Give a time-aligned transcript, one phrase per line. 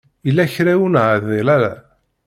[0.25, 1.73] Yella kra ur neɛdil ara.